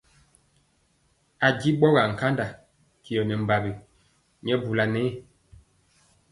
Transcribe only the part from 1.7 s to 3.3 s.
ɓɔgaa nkanda tyɔ